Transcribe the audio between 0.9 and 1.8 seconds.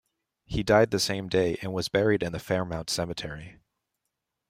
same day and